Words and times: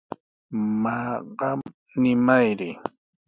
Maa, 0.81 1.11
qam 1.39 1.59
nimayri. 2.01 2.69